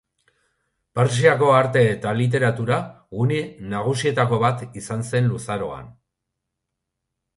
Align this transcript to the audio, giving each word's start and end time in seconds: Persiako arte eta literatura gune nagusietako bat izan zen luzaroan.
Persiako 0.99 1.49
arte 1.57 1.83
eta 1.89 2.13
literatura 2.21 2.79
gune 3.19 3.37
nagusietako 3.77 4.41
bat 4.47 4.65
izan 4.83 5.05
zen 5.11 5.33
luzaroan. 5.35 5.97